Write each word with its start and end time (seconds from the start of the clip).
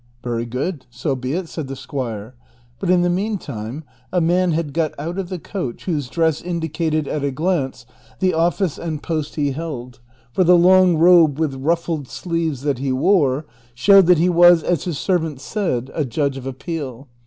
"Very 0.23 0.47
good, 0.47 0.87
so 0.89 1.15
be 1.15 1.33
it," 1.33 1.47
said 1.47 1.67
the 1.67 1.75
squire; 1.75 2.33
but 2.79 2.89
in 2.89 3.03
the 3.03 3.07
mean 3.11 3.37
time 3.37 3.83
a 4.11 4.19
man 4.19 4.51
had 4.51 4.73
got 4.73 4.95
out 4.99 5.19
of 5.19 5.29
the 5.29 5.37
coach 5.37 5.85
whose 5.85 6.09
dress 6.09 6.41
indicated 6.41 7.07
at 7.07 7.23
a 7.23 7.29
glance 7.29 7.85
the 8.19 8.33
office 8.33 8.79
and 8.79 9.03
post 9.03 9.35
he 9.35 9.51
held, 9.51 9.99
for 10.31 10.43
the 10.43 10.57
long 10.57 10.97
robe 10.97 11.37
with 11.37 11.53
ruttted 11.53 12.07
sleeves 12.07 12.63
that 12.63 12.79
he 12.79 12.91
wore 12.91 13.45
showed 13.75 14.07
that 14.07 14.17
he 14.17 14.27
was, 14.27 14.63
as 14.63 14.85
his 14.85 14.97
servant 14.97 15.39
said, 15.39 15.91
a 15.93 16.03
ju^dge 16.03 16.35
of 16.35 16.47
appeal. 16.47 17.07